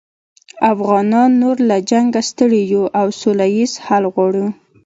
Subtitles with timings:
[0.73, 4.45] افغانان نور له جنګه ستړي یوو او سوله ییز حل غواړو